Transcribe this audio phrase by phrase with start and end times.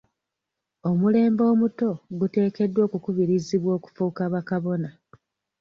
[0.89, 1.89] Omulembe omuto
[2.19, 4.89] guteekeddwa okukubirizibwa okufuuka ba Kabona.